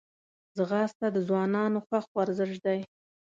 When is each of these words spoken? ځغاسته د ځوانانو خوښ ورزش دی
ځغاسته 0.57 1.07
د 1.11 1.17
ځوانانو 1.27 1.77
خوښ 1.87 2.05
ورزش 2.17 2.53
دی 2.65 2.79